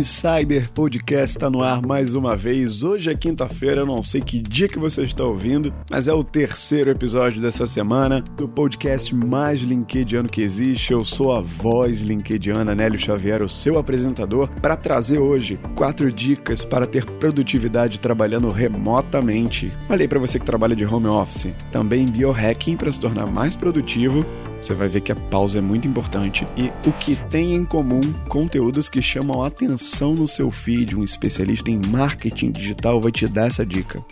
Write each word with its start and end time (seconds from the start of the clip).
Insider 0.00 0.70
Podcast 0.70 1.36
está 1.36 1.50
no 1.50 1.62
ar 1.62 1.82
mais 1.82 2.14
uma 2.14 2.34
vez. 2.34 2.82
Hoje 2.82 3.10
é 3.10 3.14
quinta-feira, 3.14 3.84
não 3.84 4.02
sei 4.02 4.22
que 4.22 4.40
dia 4.40 4.66
que 4.66 4.78
você 4.78 5.02
está 5.02 5.24
ouvindo, 5.24 5.74
mas 5.90 6.08
é 6.08 6.12
o 6.14 6.24
terceiro 6.24 6.88
episódio 6.88 7.42
dessa 7.42 7.66
semana 7.66 8.22
do 8.34 8.48
podcast 8.48 9.14
mais 9.14 9.60
linkediano 9.60 10.26
que 10.26 10.40
existe. 10.40 10.94
Eu 10.94 11.04
sou 11.04 11.36
a 11.36 11.42
voz 11.42 12.00
linkediana 12.00 12.74
Nélio 12.74 12.98
Xavier, 12.98 13.42
o 13.42 13.48
seu 13.48 13.76
apresentador, 13.76 14.48
para 14.62 14.74
trazer 14.74 15.18
hoje 15.18 15.60
quatro 15.76 16.10
dicas 16.10 16.64
para 16.64 16.86
ter 16.86 17.04
produtividade 17.04 18.00
trabalhando 18.00 18.48
remotamente. 18.48 19.70
Olha 19.86 20.00
aí 20.00 20.08
para 20.08 20.18
você 20.18 20.38
que 20.38 20.46
trabalha 20.46 20.74
de 20.74 20.86
home 20.86 21.08
office. 21.08 21.48
Também 21.70 22.06
biohacking 22.06 22.74
para 22.74 22.90
se 22.90 22.98
tornar 22.98 23.26
mais 23.26 23.54
produtivo 23.54 24.24
você 24.60 24.74
vai 24.74 24.88
ver 24.88 25.00
que 25.00 25.12
a 25.12 25.16
pausa 25.16 25.58
é 25.58 25.60
muito 25.60 25.88
importante 25.88 26.46
e 26.56 26.70
o 26.86 26.92
que 26.92 27.16
tem 27.28 27.54
em 27.54 27.64
comum 27.64 28.00
conteúdos 28.28 28.88
que 28.88 29.00
chamam 29.00 29.42
a 29.42 29.46
atenção 29.46 30.14
no 30.14 30.28
seu 30.28 30.50
feed. 30.50 30.96
Um 30.96 31.02
especialista 31.02 31.70
em 31.70 31.78
marketing 31.78 32.50
digital 32.50 33.00
vai 33.00 33.10
te 33.10 33.26
dar 33.26 33.46
essa 33.46 33.64
dica. 33.64 34.04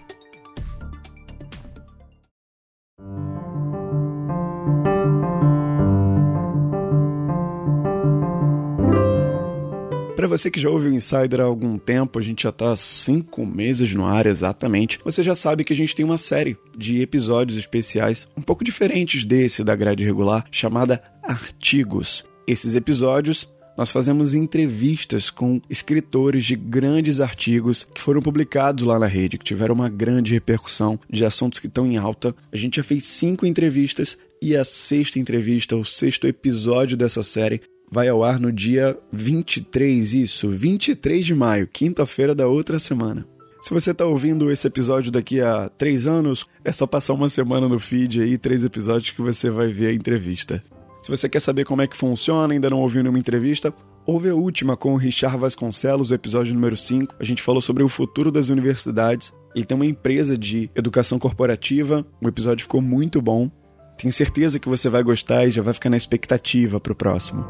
Para 10.18 10.26
você 10.26 10.50
que 10.50 10.58
já 10.58 10.68
ouve 10.68 10.88
o 10.88 10.92
Insider 10.92 11.40
há 11.40 11.44
algum 11.44 11.78
tempo, 11.78 12.18
a 12.18 12.22
gente 12.22 12.42
já 12.42 12.48
está 12.48 12.74
cinco 12.74 13.46
meses 13.46 13.94
no 13.94 14.04
ar 14.04 14.26
exatamente. 14.26 14.98
Você 15.04 15.22
já 15.22 15.32
sabe 15.32 15.62
que 15.62 15.72
a 15.72 15.76
gente 15.76 15.94
tem 15.94 16.04
uma 16.04 16.18
série 16.18 16.56
de 16.76 17.00
episódios 17.00 17.56
especiais 17.56 18.26
um 18.36 18.42
pouco 18.42 18.64
diferentes 18.64 19.24
desse 19.24 19.62
da 19.62 19.76
grade 19.76 20.04
regular, 20.04 20.44
chamada 20.50 21.00
Artigos. 21.22 22.24
Esses 22.48 22.74
episódios 22.74 23.48
nós 23.76 23.92
fazemos 23.92 24.34
entrevistas 24.34 25.30
com 25.30 25.60
escritores 25.70 26.44
de 26.44 26.56
grandes 26.56 27.20
artigos 27.20 27.86
que 27.94 28.02
foram 28.02 28.20
publicados 28.20 28.84
lá 28.84 28.98
na 28.98 29.06
rede, 29.06 29.38
que 29.38 29.44
tiveram 29.44 29.76
uma 29.76 29.88
grande 29.88 30.34
repercussão 30.34 30.98
de 31.08 31.24
assuntos 31.24 31.60
que 31.60 31.68
estão 31.68 31.86
em 31.86 31.96
alta. 31.96 32.34
A 32.52 32.56
gente 32.56 32.78
já 32.78 32.82
fez 32.82 33.06
cinco 33.06 33.46
entrevistas 33.46 34.18
e 34.42 34.56
a 34.56 34.64
sexta 34.64 35.20
entrevista, 35.20 35.76
o 35.76 35.84
sexto 35.84 36.26
episódio 36.26 36.96
dessa 36.96 37.22
série, 37.22 37.62
vai 37.90 38.08
ao 38.08 38.22
ar 38.22 38.38
no 38.38 38.52
dia 38.52 38.98
23, 39.12 40.14
isso, 40.14 40.48
23 40.48 41.24
de 41.24 41.34
maio, 41.34 41.66
quinta-feira 41.66 42.34
da 42.34 42.46
outra 42.46 42.78
semana. 42.78 43.26
Se 43.60 43.74
você 43.74 43.90
está 43.90 44.06
ouvindo 44.06 44.50
esse 44.50 44.66
episódio 44.66 45.10
daqui 45.10 45.40
a 45.40 45.68
três 45.68 46.06
anos, 46.06 46.46
é 46.64 46.72
só 46.72 46.86
passar 46.86 47.12
uma 47.14 47.28
semana 47.28 47.68
no 47.68 47.78
feed 47.78 48.22
aí, 48.22 48.38
três 48.38 48.64
episódios 48.64 49.10
que 49.10 49.20
você 49.20 49.50
vai 49.50 49.68
ver 49.68 49.88
a 49.88 49.92
entrevista. 49.92 50.62
Se 51.02 51.10
você 51.10 51.28
quer 51.28 51.40
saber 51.40 51.64
como 51.64 51.82
é 51.82 51.86
que 51.86 51.96
funciona, 51.96 52.54
ainda 52.54 52.70
não 52.70 52.80
ouviu 52.80 53.02
nenhuma 53.02 53.18
entrevista, 53.18 53.74
ouve 54.06 54.28
a 54.28 54.34
última 54.34 54.76
com 54.76 54.94
o 54.94 54.96
Richard 54.96 55.38
Vasconcelos, 55.38 56.10
o 56.10 56.14
episódio 56.14 56.54
número 56.54 56.76
5. 56.76 57.16
A 57.18 57.24
gente 57.24 57.42
falou 57.42 57.60
sobre 57.60 57.82
o 57.82 57.88
futuro 57.88 58.30
das 58.30 58.48
universidades. 58.48 59.32
Ele 59.54 59.64
tem 59.64 59.74
uma 59.74 59.86
empresa 59.86 60.36
de 60.36 60.70
educação 60.74 61.18
corporativa, 61.18 62.06
o 62.22 62.28
episódio 62.28 62.62
ficou 62.62 62.80
muito 62.80 63.20
bom. 63.20 63.50
Tenho 63.98 64.12
certeza 64.12 64.60
que 64.60 64.68
você 64.68 64.88
vai 64.88 65.02
gostar 65.02 65.44
e 65.44 65.50
já 65.50 65.60
vai 65.60 65.74
ficar 65.74 65.90
na 65.90 65.96
expectativa 65.96 66.78
para 66.78 66.92
o 66.92 66.96
próximo. 66.96 67.44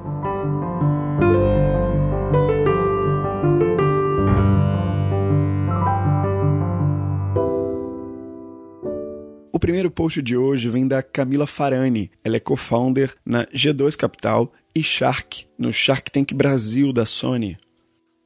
O 9.52 9.58
primeiro 9.58 9.90
post 9.90 10.22
de 10.22 10.38
hoje 10.38 10.70
vem 10.70 10.88
da 10.88 11.02
Camila 11.02 11.46
Farani. 11.46 12.10
Ela 12.24 12.36
é 12.36 12.40
co-founder 12.40 13.14
na 13.26 13.44
G2 13.46 13.94
Capital 13.94 14.50
e 14.74 14.82
Shark, 14.82 15.44
no 15.58 15.70
Shark 15.70 16.10
Tank 16.10 16.32
Brasil 16.32 16.94
da 16.94 17.04
Sony. 17.04 17.58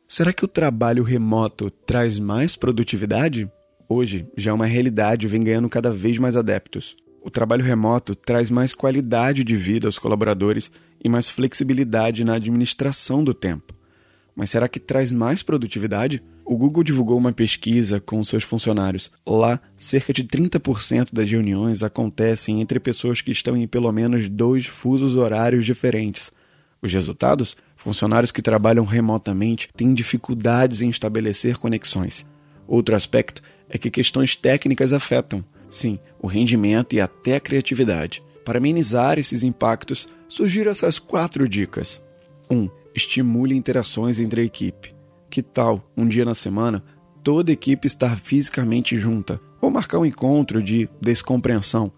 Será 0.06 0.32
que 0.32 0.44
o 0.44 0.48
trabalho 0.48 1.02
remoto 1.02 1.70
traz 1.70 2.20
mais 2.20 2.54
produtividade? 2.54 3.50
Hoje 3.88 4.28
já 4.36 4.52
é 4.52 4.54
uma 4.54 4.66
realidade 4.66 5.26
e 5.26 5.28
vem 5.28 5.42
ganhando 5.42 5.68
cada 5.68 5.90
vez 5.90 6.18
mais 6.18 6.36
adeptos. 6.36 6.94
O 7.24 7.30
trabalho 7.30 7.64
remoto 7.64 8.16
traz 8.16 8.50
mais 8.50 8.74
qualidade 8.74 9.44
de 9.44 9.56
vida 9.56 9.86
aos 9.86 9.96
colaboradores 9.96 10.72
e 11.02 11.08
mais 11.08 11.30
flexibilidade 11.30 12.24
na 12.24 12.34
administração 12.34 13.22
do 13.22 13.32
tempo. 13.32 13.72
Mas 14.34 14.50
será 14.50 14.68
que 14.68 14.80
traz 14.80 15.12
mais 15.12 15.40
produtividade? 15.40 16.20
O 16.44 16.56
Google 16.56 16.82
divulgou 16.82 17.16
uma 17.16 17.32
pesquisa 17.32 18.00
com 18.00 18.24
seus 18.24 18.42
funcionários. 18.42 19.08
Lá, 19.24 19.60
cerca 19.76 20.12
de 20.12 20.24
30% 20.24 21.10
das 21.12 21.30
reuniões 21.30 21.84
acontecem 21.84 22.60
entre 22.60 22.80
pessoas 22.80 23.20
que 23.20 23.30
estão 23.30 23.56
em 23.56 23.68
pelo 23.68 23.92
menos 23.92 24.28
dois 24.28 24.66
fusos 24.66 25.14
horários 25.14 25.64
diferentes. 25.64 26.32
Os 26.80 26.92
resultados? 26.92 27.56
Funcionários 27.76 28.32
que 28.32 28.42
trabalham 28.42 28.84
remotamente 28.84 29.68
têm 29.76 29.94
dificuldades 29.94 30.82
em 30.82 30.90
estabelecer 30.90 31.56
conexões. 31.56 32.26
Outro 32.66 32.96
aspecto 32.96 33.42
é 33.68 33.78
que 33.78 33.90
questões 33.90 34.34
técnicas 34.34 34.92
afetam. 34.92 35.44
Sim, 35.72 35.98
o 36.20 36.26
rendimento 36.26 36.92
e 36.92 37.00
até 37.00 37.36
a 37.36 37.40
criatividade. 37.40 38.22
Para 38.44 38.58
amenizar 38.58 39.18
esses 39.18 39.42
impactos, 39.42 40.06
surgiram 40.28 40.70
essas 40.70 40.98
quatro 40.98 41.48
dicas. 41.48 42.02
1. 42.50 42.54
Um, 42.54 42.70
estimule 42.94 43.56
interações 43.56 44.20
entre 44.20 44.42
a 44.42 44.44
equipe. 44.44 44.94
Que 45.30 45.40
tal, 45.40 45.82
um 45.96 46.06
dia 46.06 46.26
na 46.26 46.34
semana, 46.34 46.84
toda 47.24 47.50
a 47.50 47.54
equipe 47.54 47.86
estar 47.86 48.18
fisicamente 48.18 48.98
junta? 48.98 49.40
Ou 49.62 49.70
marcar 49.70 49.98
um 49.98 50.04
encontro 50.04 50.62
de 50.62 50.90
descompreensão? 51.00 51.90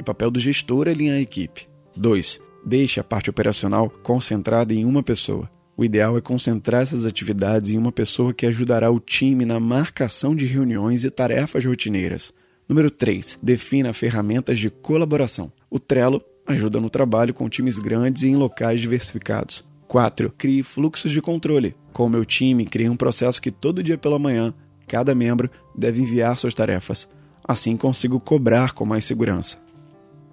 O 0.00 0.02
papel 0.02 0.30
do 0.30 0.40
gestor 0.40 0.88
é 0.88 0.92
alinhar 0.92 1.18
a 1.18 1.20
equipe. 1.20 1.68
2. 1.94 2.40
Deixe 2.64 2.98
a 2.98 3.04
parte 3.04 3.28
operacional 3.28 3.90
concentrada 3.90 4.72
em 4.72 4.86
uma 4.86 5.02
pessoa. 5.02 5.50
O 5.76 5.84
ideal 5.84 6.16
é 6.16 6.22
concentrar 6.22 6.80
essas 6.80 7.04
atividades 7.04 7.72
em 7.72 7.76
uma 7.76 7.92
pessoa 7.92 8.32
que 8.32 8.46
ajudará 8.46 8.90
o 8.90 8.98
time 8.98 9.44
na 9.44 9.60
marcação 9.60 10.34
de 10.34 10.46
reuniões 10.46 11.04
e 11.04 11.10
tarefas 11.10 11.62
rotineiras. 11.62 12.32
Número 12.72 12.90
3. 12.90 13.38
Defina 13.42 13.92
ferramentas 13.92 14.58
de 14.58 14.70
colaboração. 14.70 15.52
O 15.68 15.78
Trello 15.78 16.22
ajuda 16.46 16.80
no 16.80 16.88
trabalho 16.88 17.34
com 17.34 17.46
times 17.46 17.78
grandes 17.78 18.22
e 18.22 18.28
em 18.28 18.34
locais 18.34 18.80
diversificados. 18.80 19.62
4. 19.86 20.32
Crie 20.38 20.62
fluxos 20.62 21.12
de 21.12 21.20
controle. 21.20 21.76
Com 21.92 22.06
o 22.06 22.08
meu 22.08 22.24
time, 22.24 22.64
criei 22.64 22.88
um 22.88 22.96
processo 22.96 23.42
que 23.42 23.50
todo 23.50 23.82
dia 23.82 23.98
pela 23.98 24.18
manhã, 24.18 24.54
cada 24.88 25.14
membro 25.14 25.50
deve 25.76 26.00
enviar 26.00 26.38
suas 26.38 26.54
tarefas. 26.54 27.06
Assim 27.46 27.76
consigo 27.76 28.18
cobrar 28.18 28.72
com 28.72 28.86
mais 28.86 29.04
segurança. 29.04 29.58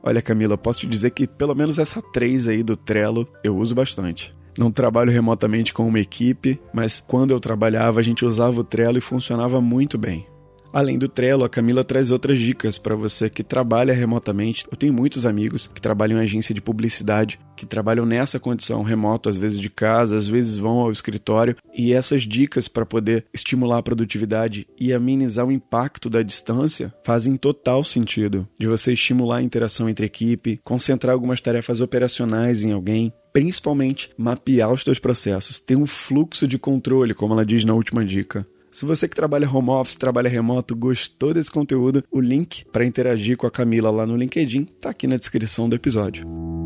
Olha, 0.01 0.21
Camila, 0.21 0.57
posso 0.57 0.79
te 0.79 0.87
dizer 0.87 1.09
que 1.09 1.27
pelo 1.27 1.53
menos 1.53 1.77
essa 1.77 2.01
3 2.01 2.47
aí 2.47 2.63
do 2.63 2.77
Trello 2.77 3.27
eu 3.43 3.57
uso 3.57 3.75
bastante. 3.75 4.33
Não 4.57 4.71
trabalho 4.71 5.11
remotamente 5.11 5.73
com 5.73 5.85
uma 5.85 5.99
equipe, 5.99 6.57
mas 6.73 7.03
quando 7.05 7.31
eu 7.31 7.39
trabalhava 7.41 7.99
a 7.99 8.03
gente 8.03 8.23
usava 8.23 8.61
o 8.61 8.63
Trello 8.63 8.97
e 8.97 9.01
funcionava 9.01 9.59
muito 9.59 9.97
bem. 9.97 10.25
Além 10.71 10.99
do 10.99 11.09
Trello, 11.09 11.43
a 11.43 11.49
Camila 11.49 11.83
traz 11.83 12.11
outras 12.11 12.39
dicas 12.39 12.77
para 12.77 12.95
você 12.95 13.27
que 13.27 13.43
trabalha 13.43 13.93
remotamente. 13.93 14.65
Eu 14.69 14.77
tenho 14.77 14.93
muitos 14.93 15.25
amigos 15.25 15.69
que 15.73 15.81
trabalham 15.81 16.19
em 16.19 16.21
agência 16.21 16.53
de 16.53 16.61
publicidade, 16.61 17.39
que 17.55 17.65
trabalham 17.65 18.05
nessa 18.05 18.39
condição 18.39 18.83
remoto, 18.83 19.29
às 19.29 19.35
vezes 19.35 19.59
de 19.59 19.69
casa, 19.69 20.15
às 20.15 20.27
vezes 20.27 20.57
vão 20.57 20.79
ao 20.79 20.91
escritório, 20.91 21.55
e 21.75 21.91
essas 21.91 22.21
dicas 22.21 22.67
para 22.67 22.85
poder 22.85 23.25
estimular 23.33 23.79
a 23.79 23.83
produtividade 23.83 24.67
e 24.79 24.93
amenizar 24.93 25.47
o 25.47 25.51
impacto 25.51 26.07
da 26.07 26.21
distância 26.21 26.93
fazem 27.03 27.35
total 27.35 27.83
sentido. 27.83 28.47
De 28.59 28.67
você 28.67 28.93
estimular 28.93 29.37
a 29.37 29.43
interação 29.43 29.89
entre 29.89 30.05
equipe, 30.05 30.59
concentrar 30.63 31.13
algumas 31.13 31.41
tarefas 31.41 31.79
operacionais 31.79 32.63
em 32.63 32.73
alguém, 32.73 33.11
principalmente 33.33 34.11
mapear 34.15 34.71
os 34.71 34.83
seus 34.83 34.99
processos, 34.99 35.59
ter 35.59 35.75
um 35.75 35.87
fluxo 35.87 36.47
de 36.47 36.59
controle, 36.59 37.15
como 37.15 37.33
ela 37.33 37.45
diz 37.45 37.65
na 37.65 37.73
última 37.73 38.05
dica. 38.05 38.45
Se 38.71 38.85
você 38.85 39.07
que 39.07 39.15
trabalha 39.15 39.49
home 39.49 39.69
office, 39.69 39.95
trabalha 39.95 40.29
remoto, 40.29 40.75
gostou 40.75 41.33
desse 41.33 41.49
conteúdo, 41.49 42.03
o 42.11 42.21
link 42.21 42.65
para 42.71 42.85
interagir 42.85 43.35
com 43.35 43.47
a 43.47 43.51
Camila 43.51 43.89
lá 43.89 44.05
no 44.05 44.15
LinkedIn 44.15 44.67
está 44.75 44.91
aqui 44.91 45.07
na 45.07 45.17
descrição 45.17 45.67
do 45.67 45.75
episódio. 45.75 46.58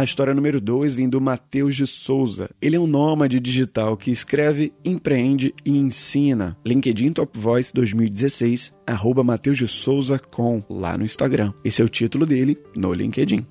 A 0.00 0.04
história 0.04 0.32
número 0.32 0.62
2 0.62 0.94
vem 0.94 1.10
do 1.10 1.20
Matheus 1.20 1.76
de 1.76 1.86
Souza. 1.86 2.48
Ele 2.62 2.74
é 2.74 2.80
um 2.80 2.86
nômade 2.86 3.38
digital 3.38 3.98
que 3.98 4.10
escreve, 4.10 4.72
empreende 4.82 5.52
e 5.62 5.76
ensina. 5.76 6.56
LinkedIn 6.64 7.12
Top 7.12 7.38
Voice 7.38 7.70
2016, 7.74 8.72
arroba 8.86 9.22
Matheus 9.22 9.58
de 9.58 9.68
Souza 9.68 10.18
com, 10.18 10.64
lá 10.70 10.96
no 10.96 11.04
Instagram. 11.04 11.52
Esse 11.62 11.82
é 11.82 11.84
o 11.84 11.88
título 11.90 12.24
dele 12.24 12.56
no 12.74 12.94
LinkedIn. 12.94 13.44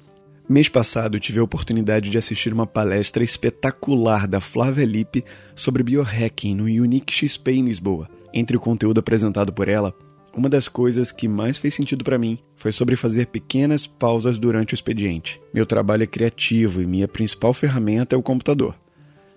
Mês 0.49 0.67
passado 0.67 1.19
tive 1.19 1.39
a 1.39 1.43
oportunidade 1.43 2.09
de 2.09 2.17
assistir 2.17 2.51
uma 2.51 2.65
palestra 2.65 3.23
espetacular 3.23 4.27
da 4.27 4.41
Flávia 4.41 4.85
Lippe 4.85 5.23
sobre 5.53 5.83
biohacking 5.83 6.55
no 6.55 6.63
Unique 6.63 7.13
XP 7.13 7.51
em 7.51 7.65
Lisboa. 7.65 8.09
Entre 8.33 8.57
o 8.57 8.59
conteúdo 8.59 8.97
apresentado 8.97 9.53
por 9.53 9.69
ela, 9.69 9.93
Uma 10.35 10.47
das 10.47 10.67
coisas 10.67 11.11
que 11.11 11.27
mais 11.27 11.57
fez 11.57 11.73
sentido 11.73 12.03
para 12.03 12.17
mim 12.17 12.37
foi 12.55 12.71
sobre 12.71 12.95
fazer 12.95 13.27
pequenas 13.27 13.87
pausas 13.87 14.37
durante 14.37 14.73
o 14.73 14.75
expediente. 14.75 15.41
Meu 15.53 15.65
trabalho 15.65 16.03
é 16.03 16.07
criativo 16.07 16.81
e 16.81 16.87
minha 16.87 17.07
principal 17.07 17.53
ferramenta 17.53 18.15
é 18.15 18.17
o 18.17 18.23
computador. 18.23 18.75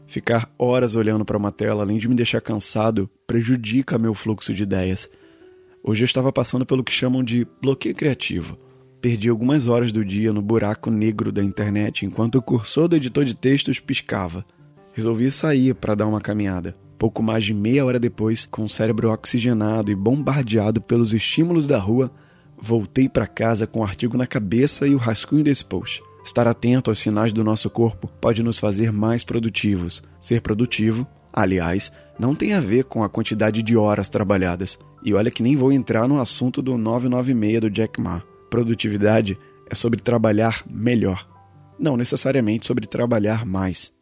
Ficar 0.06 0.52
horas 0.58 0.94
olhando 0.94 1.24
para 1.24 1.38
uma 1.38 1.50
tela, 1.50 1.82
além 1.82 1.96
de 1.96 2.08
me 2.08 2.14
deixar 2.14 2.40
cansado, 2.40 3.08
prejudica 3.26 3.98
meu 3.98 4.12
fluxo 4.12 4.52
de 4.52 4.62
ideias. 4.62 5.08
Hoje 5.82 6.02
eu 6.02 6.06
estava 6.06 6.30
passando 6.30 6.66
pelo 6.66 6.84
que 6.84 6.92
chamam 6.92 7.24
de 7.24 7.46
bloqueio 7.60 7.94
criativo. 7.94 8.58
Perdi 9.00 9.28
algumas 9.28 9.66
horas 9.66 9.90
do 9.90 10.04
dia 10.04 10.32
no 10.32 10.42
buraco 10.42 10.90
negro 10.90 11.32
da 11.32 11.42
internet 11.42 12.04
enquanto 12.04 12.36
o 12.36 12.42
cursor 12.42 12.86
do 12.86 12.96
editor 12.96 13.24
de 13.24 13.34
textos 13.34 13.80
piscava. 13.80 14.44
Resolvi 14.92 15.30
sair 15.30 15.74
para 15.74 15.94
dar 15.94 16.06
uma 16.06 16.20
caminhada. 16.20 16.76
Pouco 17.02 17.20
mais 17.20 17.42
de 17.42 17.52
meia 17.52 17.84
hora 17.84 17.98
depois, 17.98 18.46
com 18.46 18.62
o 18.62 18.68
cérebro 18.68 19.10
oxigenado 19.10 19.90
e 19.90 19.94
bombardeado 19.96 20.80
pelos 20.80 21.12
estímulos 21.12 21.66
da 21.66 21.76
rua, 21.76 22.12
voltei 22.56 23.08
para 23.08 23.26
casa 23.26 23.66
com 23.66 23.80
o 23.80 23.82
artigo 23.82 24.16
na 24.16 24.24
cabeça 24.24 24.86
e 24.86 24.94
o 24.94 24.98
rascunho 24.98 25.42
desse 25.42 25.64
post. 25.64 26.00
Estar 26.24 26.46
atento 26.46 26.92
aos 26.92 27.00
sinais 27.00 27.32
do 27.32 27.42
nosso 27.42 27.68
corpo 27.68 28.06
pode 28.20 28.40
nos 28.44 28.60
fazer 28.60 28.92
mais 28.92 29.24
produtivos. 29.24 30.00
Ser 30.20 30.42
produtivo, 30.42 31.04
aliás, 31.32 31.90
não 32.20 32.36
tem 32.36 32.52
a 32.52 32.60
ver 32.60 32.84
com 32.84 33.02
a 33.02 33.08
quantidade 33.08 33.64
de 33.64 33.76
horas 33.76 34.08
trabalhadas. 34.08 34.78
E 35.04 35.12
olha 35.12 35.28
que 35.28 35.42
nem 35.42 35.56
vou 35.56 35.72
entrar 35.72 36.06
no 36.06 36.20
assunto 36.20 36.62
do 36.62 36.78
996 36.78 37.60
do 37.62 37.68
Jack 37.68 38.00
Ma. 38.00 38.22
Produtividade 38.48 39.36
é 39.68 39.74
sobre 39.74 40.00
trabalhar 40.00 40.62
melhor, 40.70 41.28
não 41.76 41.96
necessariamente 41.96 42.64
sobre 42.64 42.86
trabalhar 42.86 43.44
mais. 43.44 43.92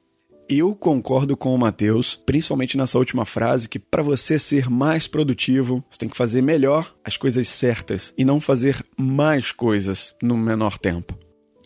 Eu 0.52 0.74
concordo 0.74 1.36
com 1.36 1.54
o 1.54 1.58
Matheus, 1.58 2.16
principalmente 2.26 2.76
nessa 2.76 2.98
última 2.98 3.24
frase, 3.24 3.68
que 3.68 3.78
para 3.78 4.02
você 4.02 4.36
ser 4.36 4.68
mais 4.68 5.06
produtivo, 5.06 5.84
você 5.88 6.00
tem 6.00 6.08
que 6.08 6.16
fazer 6.16 6.42
melhor 6.42 6.92
as 7.04 7.16
coisas 7.16 7.46
certas 7.46 8.12
e 8.18 8.24
não 8.24 8.40
fazer 8.40 8.84
mais 8.98 9.52
coisas 9.52 10.12
no 10.20 10.36
menor 10.36 10.76
tempo. 10.76 11.16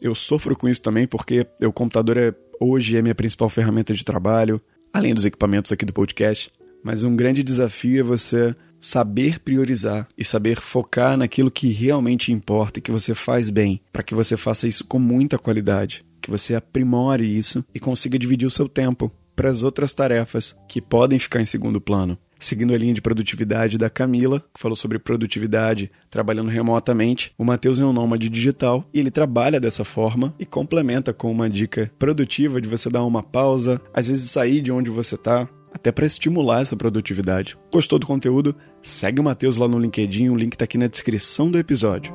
Eu 0.03 0.15
sofro 0.15 0.55
com 0.55 0.69
isso 0.69 0.83
também 0.83 1.07
porque 1.07 1.47
o 1.63 1.73
computador 1.73 2.19
é, 2.19 2.35
hoje 2.61 2.99
é 2.99 3.01
minha 3.01 3.15
principal 3.15 3.49
ferramenta 3.49 3.95
de 3.95 4.05
trabalho, 4.05 4.61
além 4.93 5.15
dos 5.15 5.25
equipamentos 5.25 5.73
aqui 5.73 5.87
do 5.87 5.93
podcast. 5.95 6.51
Mas 6.85 7.05
um 7.05 7.17
grande 7.17 7.43
desafio 7.43 8.01
é 8.01 8.03
você 8.03 8.55
saber 8.79 9.39
priorizar 9.41 10.07
e 10.15 10.23
saber 10.23 10.61
focar 10.61 11.17
naquilo 11.17 11.51
que 11.51 11.69
realmente 11.69 12.33
importa 12.33 12.81
e 12.81 12.83
que 12.83 12.93
você 12.93 13.15
faz 13.15 13.49
bem, 13.49 13.81
para 13.91 14.03
que 14.03 14.15
você 14.15 14.37
faça 14.37 14.69
isso 14.69 14.85
com 14.85 14.99
muita 14.99 15.39
qualidade 15.39 16.05
que 16.25 16.31
você 16.31 16.55
aprimore 16.55 17.25
isso 17.25 17.63
e 17.75 17.79
consiga 17.79 18.19
dividir 18.19 18.47
o 18.47 18.51
seu 18.51 18.67
tempo 18.67 19.13
para 19.37 19.51
as 19.51 19.63
outras 19.63 19.93
tarefas 19.93 20.57
que 20.67 20.81
podem 20.81 21.19
ficar 21.19 21.41
em 21.41 21.45
segundo 21.45 21.81
plano. 21.81 22.17
Seguindo 22.39 22.75
a 22.75 22.79
linha 22.79 22.95
de 22.95 23.03
produtividade 23.03 23.77
da 23.77 23.91
Camila, 23.91 24.41
que 24.41 24.61
falou 24.61 24.75
sobre 24.75 24.99
produtividade 24.99 25.91
trabalhando 26.11 26.49
remotamente, 26.49 27.33
o 27.39 27.45
Matheus 27.45 27.79
é 27.79 27.85
um 27.85 27.93
nômade 27.93 28.29
digital 28.29 28.89
e 28.93 29.01
ele 29.01 29.11
trabalha 29.11 29.61
dessa 29.61 29.85
forma 29.85 30.35
e 30.39 30.47
complementa 30.47 31.13
com 31.13 31.31
uma 31.31 31.49
dica 31.49 31.91
produtiva 31.99 32.61
de 32.61 32.69
você 32.69 32.89
dar 32.89 33.05
uma 33.05 33.23
pausa, 33.23 33.81
às 33.93 34.07
vezes 34.07 34.31
sair 34.31 34.61
de 34.63 34.73
onde 34.73 34.91
você 34.91 35.15
está, 35.15 35.49
até 35.73 35.93
para 35.93 36.07
estimular 36.07 36.63
essa 36.63 36.77
produtividade. 36.77 37.59
Gostou 37.73 37.99
do 37.99 38.07
conteúdo? 38.07 38.57
Segue 38.83 39.21
o 39.21 39.25
Matheus 39.25 39.57
lá 39.57 39.69
no 39.69 39.79
LinkedIn, 39.79 40.31
o 40.31 40.37
link 40.37 40.55
está 40.55 40.65
aqui 40.65 40.79
na 40.79 40.87
descrição 40.87 41.51
do 41.51 41.59
episódio. 41.59 42.15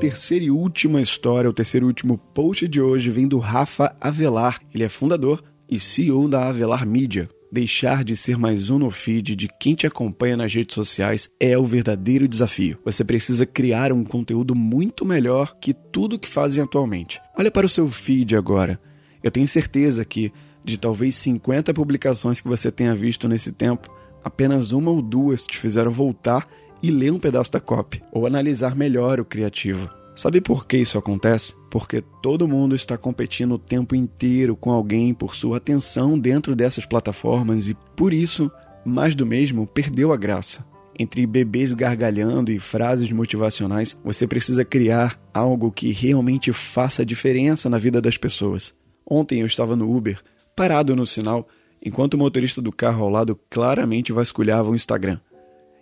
Terceira 0.00 0.46
e 0.46 0.50
última 0.50 1.02
história, 1.02 1.50
o 1.50 1.52
terceiro 1.52 1.84
e 1.84 1.88
último 1.88 2.16
post 2.16 2.66
de 2.66 2.80
hoje 2.80 3.10
vem 3.10 3.28
do 3.28 3.38
Rafa 3.38 3.94
Avelar. 4.00 4.58
Ele 4.74 4.82
é 4.82 4.88
fundador 4.88 5.44
e 5.68 5.78
CEO 5.78 6.26
da 6.26 6.48
Avelar 6.48 6.86
Media. 6.86 7.28
Deixar 7.52 8.02
de 8.02 8.16
ser 8.16 8.38
mais 8.38 8.70
um 8.70 8.78
no 8.78 8.90
feed 8.90 9.36
de 9.36 9.46
quem 9.60 9.74
te 9.74 9.86
acompanha 9.86 10.38
nas 10.38 10.54
redes 10.54 10.74
sociais 10.74 11.28
é 11.38 11.58
o 11.58 11.64
verdadeiro 11.64 12.26
desafio. 12.26 12.78
Você 12.82 13.04
precisa 13.04 13.44
criar 13.44 13.92
um 13.92 14.02
conteúdo 14.02 14.54
muito 14.54 15.04
melhor 15.04 15.54
que 15.60 15.74
tudo 15.74 16.18
que 16.18 16.28
fazem 16.28 16.64
atualmente. 16.64 17.20
Olha 17.36 17.50
para 17.50 17.66
o 17.66 17.68
seu 17.68 17.86
feed 17.90 18.34
agora. 18.34 18.80
Eu 19.22 19.30
tenho 19.30 19.46
certeza 19.46 20.02
que, 20.02 20.32
de 20.64 20.78
talvez 20.78 21.14
50 21.16 21.74
publicações 21.74 22.40
que 22.40 22.48
você 22.48 22.70
tenha 22.70 22.94
visto 22.94 23.28
nesse 23.28 23.52
tempo, 23.52 23.94
apenas 24.24 24.72
uma 24.72 24.90
ou 24.90 25.02
duas 25.02 25.42
te 25.42 25.58
fizeram 25.58 25.92
voltar 25.92 26.48
e 26.82 26.90
ler 26.90 27.12
um 27.12 27.18
pedaço 27.18 27.52
da 27.52 27.60
copy 27.60 28.02
ou 28.12 28.26
analisar 28.26 28.74
melhor 28.74 29.20
o 29.20 29.24
criativo. 29.24 29.88
Sabe 30.14 30.40
por 30.40 30.66
que 30.66 30.76
isso 30.76 30.98
acontece? 30.98 31.54
Porque 31.70 32.02
todo 32.22 32.48
mundo 32.48 32.74
está 32.74 32.98
competindo 32.98 33.52
o 33.52 33.58
tempo 33.58 33.94
inteiro 33.94 34.56
com 34.56 34.70
alguém 34.70 35.14
por 35.14 35.34
sua 35.34 35.56
atenção 35.56 36.18
dentro 36.18 36.54
dessas 36.54 36.84
plataformas 36.84 37.68
e, 37.68 37.76
por 37.96 38.12
isso, 38.12 38.50
mais 38.84 39.14
do 39.14 39.24
mesmo 39.24 39.66
perdeu 39.66 40.12
a 40.12 40.16
graça. 40.16 40.66
Entre 40.98 41.26
bebês 41.26 41.72
gargalhando 41.72 42.52
e 42.52 42.58
frases 42.58 43.10
motivacionais, 43.10 43.96
você 44.04 44.26
precisa 44.26 44.64
criar 44.64 45.18
algo 45.32 45.70
que 45.70 45.90
realmente 45.90 46.52
faça 46.52 47.06
diferença 47.06 47.70
na 47.70 47.78
vida 47.78 47.98
das 48.02 48.18
pessoas. 48.18 48.74
Ontem 49.08 49.40
eu 49.40 49.46
estava 49.46 49.74
no 49.74 49.90
Uber, 49.90 50.20
parado 50.54 50.94
no 50.94 51.06
sinal, 51.06 51.48
enquanto 51.82 52.14
o 52.14 52.18
motorista 52.18 52.60
do 52.60 52.70
carro 52.70 53.04
ao 53.04 53.10
lado 53.10 53.40
claramente 53.48 54.12
vasculhava 54.12 54.68
o 54.68 54.74
Instagram 54.74 55.18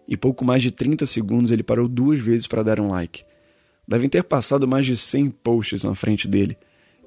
e 0.09 0.17
pouco 0.17 0.45
mais 0.45 0.63
de 0.63 0.71
30 0.71 1.05
segundos 1.07 1.51
ele 1.51 1.63
parou 1.63 1.87
duas 1.87 2.19
vezes 2.19 2.47
para 2.47 2.63
dar 2.63 2.81
um 2.81 2.89
like. 2.89 3.23
Devem 3.87 4.09
ter 4.09 4.25
passado 4.25 4.67
mais 4.67 4.87
de 4.87 4.97
100 4.97 5.31
posts 5.31 5.85
na 5.85 5.95
frente 5.95 6.27
dele 6.27 6.57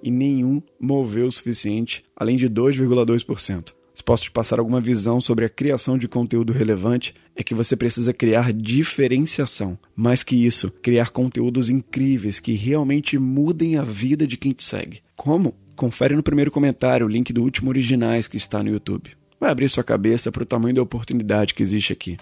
e 0.04 0.10
nenhum 0.10 0.62
moveu 0.80 1.28
o 1.28 1.32
suficiente, 1.32 2.04
além 2.16 2.38
de 2.38 2.50
2,2%. 2.50 3.74
Se 3.94 4.04
posso 4.04 4.24
te 4.24 4.32
passar 4.32 4.58
alguma 4.58 4.80
visão 4.80 5.20
sobre 5.20 5.46
a 5.46 5.50
criação 5.50 5.98
de 5.98 6.08
conteúdo 6.08 6.54
relevante, 6.54 7.14
é 7.36 7.44
que 7.44 7.54
você 7.54 7.76
precisa 7.76 8.14
criar 8.14 8.54
diferenciação. 8.54 9.78
Mais 9.96 10.24
que 10.24 10.36
isso, 10.36 10.72
criar 10.82 11.10
conteúdos 11.10 11.70
incríveis 11.70 12.40
que 12.40 12.54
realmente 12.54 13.20
mudem 13.20 13.78
a 13.78 13.84
vida 13.84 14.26
de 14.26 14.38
quem 14.38 14.54
te 14.54 14.64
segue. 14.64 15.02
Como? 15.16 15.54
Confere 15.76 16.16
no 16.16 16.24
primeiro 16.24 16.52
comentário 16.52 17.06
o 17.06 17.10
link 17.10 17.34
do 17.34 17.44
último 17.44 17.70
Originais 17.70 18.28
que 18.28 18.38
está 18.38 18.64
no 18.64 18.70
YouTube. 18.70 19.12
Vai 19.40 19.52
abrir 19.52 19.70
sua 19.70 19.84
cabeça 19.84 20.32
para 20.32 20.44
o 20.44 20.46
tamanho 20.46 20.76
da 20.76 20.82
oportunidade 20.82 21.54
que 21.54 21.64
existe 21.64 21.92
aqui. 21.92 22.18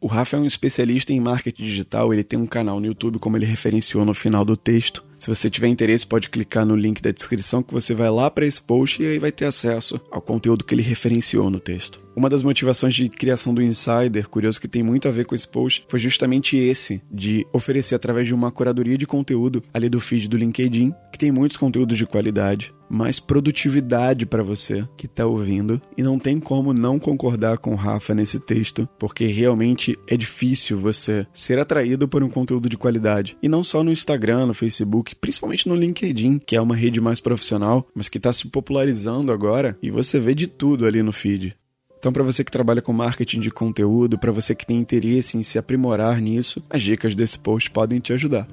O 0.00 0.06
Rafa 0.06 0.36
é 0.36 0.40
um 0.40 0.44
especialista 0.44 1.12
em 1.12 1.20
marketing 1.20 1.62
digital, 1.62 2.12
ele 2.12 2.22
tem 2.22 2.38
um 2.38 2.46
canal 2.46 2.78
no 2.78 2.86
YouTube, 2.86 3.18
como 3.18 3.36
ele 3.36 3.46
referenciou 3.46 4.04
no 4.04 4.12
final 4.12 4.44
do 4.44 4.56
texto. 4.56 5.04
Se 5.18 5.28
você 5.28 5.48
tiver 5.48 5.68
interesse, 5.68 6.06
pode 6.06 6.28
clicar 6.28 6.66
no 6.66 6.76
link 6.76 7.00
da 7.00 7.10
descrição 7.10 7.62
que 7.62 7.72
você 7.72 7.94
vai 7.94 8.10
lá 8.10 8.30
para 8.30 8.46
esse 8.46 8.60
post 8.60 9.02
e 9.02 9.06
aí 9.06 9.18
vai 9.18 9.32
ter 9.32 9.46
acesso 9.46 10.00
ao 10.10 10.20
conteúdo 10.20 10.64
que 10.64 10.74
ele 10.74 10.82
referenciou 10.82 11.50
no 11.50 11.58
texto. 11.58 12.06
Uma 12.16 12.30
das 12.30 12.42
motivações 12.42 12.94
de 12.94 13.10
criação 13.10 13.52
do 13.52 13.62
Insider, 13.62 14.26
curioso 14.26 14.58
que 14.58 14.66
tem 14.66 14.82
muito 14.82 15.06
a 15.06 15.10
ver 15.10 15.26
com 15.26 15.34
esse 15.34 15.46
post, 15.46 15.84
foi 15.86 15.98
justamente 15.98 16.56
esse, 16.56 17.02
de 17.12 17.46
oferecer 17.52 17.94
através 17.94 18.26
de 18.26 18.34
uma 18.34 18.50
curadoria 18.50 18.96
de 18.96 19.06
conteúdo 19.06 19.62
ali 19.72 19.90
do 19.90 20.00
feed 20.00 20.26
do 20.26 20.38
LinkedIn, 20.38 20.94
que 21.12 21.18
tem 21.18 21.30
muitos 21.30 21.58
conteúdos 21.58 21.98
de 21.98 22.06
qualidade, 22.06 22.74
mais 22.88 23.20
produtividade 23.20 24.24
para 24.24 24.42
você 24.42 24.88
que 24.96 25.04
está 25.04 25.26
ouvindo. 25.26 25.78
E 25.94 26.02
não 26.02 26.18
tem 26.18 26.40
como 26.40 26.72
não 26.72 26.98
concordar 26.98 27.58
com 27.58 27.72
o 27.72 27.76
Rafa 27.76 28.14
nesse 28.14 28.38
texto, 28.38 28.88
porque 28.98 29.26
realmente 29.26 29.98
é 30.06 30.16
difícil 30.16 30.78
você 30.78 31.26
ser 31.34 31.58
atraído 31.58 32.08
por 32.08 32.22
um 32.22 32.30
conteúdo 32.30 32.66
de 32.66 32.78
qualidade. 32.78 33.36
E 33.42 33.48
não 33.48 33.62
só 33.62 33.84
no 33.84 33.92
Instagram, 33.92 34.46
no 34.46 34.54
Facebook, 34.54 35.05
principalmente 35.14 35.68
no 35.68 35.74
LinkedIn, 35.74 36.38
que 36.38 36.56
é 36.56 36.60
uma 36.60 36.74
rede 36.74 37.00
mais 37.00 37.20
profissional, 37.20 37.86
mas 37.94 38.08
que 38.08 38.18
está 38.18 38.32
se 38.32 38.48
popularizando 38.48 39.32
agora 39.32 39.78
e 39.82 39.90
você 39.90 40.18
vê 40.18 40.34
de 40.34 40.46
tudo 40.46 40.86
ali 40.86 41.02
no 41.02 41.12
feed. 41.12 41.56
Então, 41.98 42.12
para 42.12 42.22
você 42.22 42.44
que 42.44 42.50
trabalha 42.50 42.82
com 42.82 42.92
marketing 42.92 43.40
de 43.40 43.50
conteúdo, 43.50 44.18
para 44.18 44.32
você 44.32 44.54
que 44.54 44.66
tem 44.66 44.78
interesse 44.78 45.36
em 45.36 45.42
se 45.42 45.58
aprimorar 45.58 46.20
nisso, 46.20 46.62
as 46.68 46.82
dicas 46.82 47.14
desse 47.14 47.38
post 47.38 47.70
podem 47.70 47.98
te 47.98 48.12
ajudar. 48.12 48.46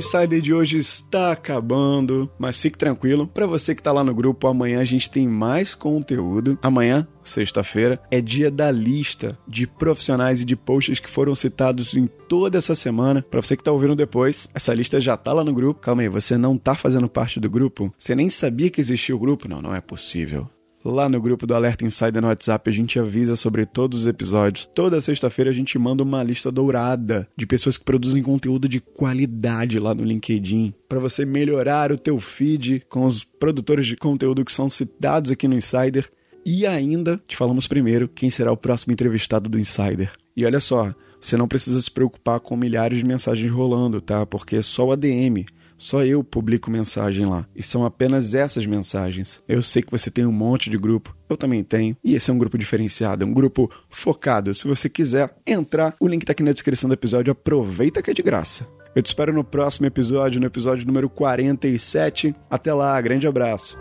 Insider 0.00 0.40
de 0.40 0.54
hoje 0.54 0.78
está 0.78 1.30
acabando, 1.30 2.30
mas 2.38 2.58
fique 2.58 2.78
tranquilo, 2.78 3.26
para 3.26 3.44
você 3.44 3.74
que 3.74 3.82
está 3.82 3.92
lá 3.92 4.02
no 4.02 4.14
grupo, 4.14 4.46
amanhã 4.48 4.80
a 4.80 4.84
gente 4.84 5.10
tem 5.10 5.28
mais 5.28 5.74
conteúdo. 5.74 6.58
Amanhã, 6.62 7.06
sexta-feira, 7.22 8.00
é 8.10 8.18
dia 8.18 8.50
da 8.50 8.70
lista 8.70 9.38
de 9.46 9.66
profissionais 9.66 10.40
e 10.40 10.46
de 10.46 10.56
posts 10.56 11.00
que 11.00 11.10
foram 11.10 11.34
citados 11.34 11.94
em 11.94 12.06
toda 12.06 12.56
essa 12.56 12.74
semana. 12.74 13.22
Para 13.30 13.42
você 13.42 13.54
que 13.54 13.60
está 13.60 13.72
ouvindo 13.72 13.94
depois, 13.94 14.48
essa 14.54 14.72
lista 14.72 14.98
já 15.02 15.12
está 15.12 15.34
lá 15.34 15.44
no 15.44 15.52
grupo. 15.52 15.82
Calma 15.82 16.00
aí, 16.00 16.08
você 16.08 16.38
não 16.38 16.54
está 16.54 16.74
fazendo 16.74 17.06
parte 17.06 17.38
do 17.38 17.50
grupo? 17.50 17.92
Você 17.98 18.14
nem 18.14 18.30
sabia 18.30 18.70
que 18.70 18.80
existia 18.80 19.14
o 19.14 19.18
grupo? 19.18 19.46
Não, 19.48 19.60
não 19.60 19.74
é 19.74 19.82
possível. 19.82 20.48
Lá 20.82 21.10
no 21.10 21.20
grupo 21.20 21.46
do 21.46 21.54
Alerta 21.54 21.84
Insider 21.84 22.22
no 22.22 22.28
WhatsApp 22.28 22.70
a 22.70 22.72
gente 22.72 22.98
avisa 22.98 23.36
sobre 23.36 23.66
todos 23.66 24.00
os 24.00 24.06
episódios. 24.06 24.66
Toda 24.74 24.98
sexta-feira 25.00 25.50
a 25.50 25.54
gente 25.54 25.78
manda 25.78 26.02
uma 26.02 26.22
lista 26.22 26.50
dourada 26.50 27.28
de 27.36 27.46
pessoas 27.46 27.76
que 27.76 27.84
produzem 27.84 28.22
conteúdo 28.22 28.66
de 28.66 28.80
qualidade 28.80 29.78
lá 29.78 29.94
no 29.94 30.02
LinkedIn 30.02 30.72
para 30.88 30.98
você 30.98 31.26
melhorar 31.26 31.92
o 31.92 31.98
teu 31.98 32.18
feed 32.18 32.82
com 32.88 33.04
os 33.04 33.22
produtores 33.22 33.86
de 33.86 33.94
conteúdo 33.94 34.42
que 34.42 34.50
são 34.50 34.70
citados 34.70 35.30
aqui 35.30 35.46
no 35.46 35.54
Insider 35.54 36.10
e 36.46 36.66
ainda 36.66 37.20
te 37.28 37.36
falamos 37.36 37.68
primeiro 37.68 38.08
quem 38.08 38.30
será 38.30 38.50
o 38.50 38.56
próximo 38.56 38.94
entrevistado 38.94 39.50
do 39.50 39.58
Insider. 39.58 40.10
E 40.34 40.46
olha 40.46 40.60
só, 40.60 40.94
você 41.20 41.36
não 41.36 41.46
precisa 41.46 41.78
se 41.78 41.90
preocupar 41.90 42.40
com 42.40 42.56
milhares 42.56 42.98
de 42.98 43.04
mensagens 43.04 43.52
rolando, 43.52 44.00
tá? 44.00 44.24
Porque 44.24 44.56
é 44.56 44.62
só 44.62 44.86
o 44.86 44.92
ADM. 44.92 45.44
Só 45.80 46.04
eu 46.04 46.22
publico 46.22 46.70
mensagem 46.70 47.24
lá. 47.24 47.46
E 47.56 47.62
são 47.62 47.86
apenas 47.86 48.34
essas 48.34 48.66
mensagens. 48.66 49.42
Eu 49.48 49.62
sei 49.62 49.82
que 49.82 49.90
você 49.90 50.10
tem 50.10 50.26
um 50.26 50.30
monte 50.30 50.68
de 50.68 50.76
grupo. 50.76 51.16
Eu 51.26 51.38
também 51.38 51.64
tenho. 51.64 51.96
E 52.04 52.14
esse 52.14 52.30
é 52.30 52.34
um 52.34 52.38
grupo 52.38 52.58
diferenciado, 52.58 53.24
é 53.24 53.26
um 53.26 53.32
grupo 53.32 53.70
focado. 53.88 54.52
Se 54.52 54.68
você 54.68 54.90
quiser 54.90 55.34
entrar, 55.46 55.94
o 55.98 56.06
link 56.06 56.26
tá 56.26 56.32
aqui 56.32 56.42
na 56.42 56.52
descrição 56.52 56.86
do 56.86 56.92
episódio. 56.92 57.32
Aproveita 57.32 58.02
que 58.02 58.10
é 58.10 58.14
de 58.14 58.20
graça. 58.20 58.68
Eu 58.94 59.02
te 59.02 59.06
espero 59.06 59.32
no 59.32 59.42
próximo 59.42 59.86
episódio, 59.86 60.38
no 60.38 60.46
episódio 60.46 60.86
número 60.86 61.08
47. 61.08 62.34
Até 62.50 62.74
lá, 62.74 63.00
grande 63.00 63.26
abraço. 63.26 63.78